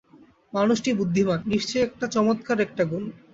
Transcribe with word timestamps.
মানুষটি 0.53 0.89
বুদ্ধিমান, 0.93 1.39
নিশ্চয়ই 1.47 1.83
এটা 1.85 2.07
চমৎকার 2.15 2.57
একটা 2.61 2.83
গুণ। 2.85 3.03